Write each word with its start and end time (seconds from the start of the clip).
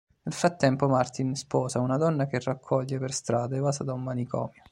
Nel 0.23 0.33
frattempo 0.33 0.87
Martin 0.87 1.35
sposa 1.35 1.79
una 1.79 1.95
donna 1.95 2.25
che 2.25 2.39
raccoglie 2.39 2.97
per 2.97 3.13
strada 3.13 3.55
evasa 3.55 3.83
da 3.83 3.93
un 3.93 4.01
manicomio. 4.01 4.63